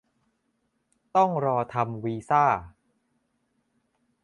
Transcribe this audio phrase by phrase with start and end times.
[1.15, 2.43] ต้องรอทำวีซ่า